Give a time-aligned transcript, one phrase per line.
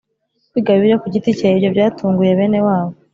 [0.51, 2.93] kwiga Bibiliya ku giti cye Ibyo byatunguye bene wabo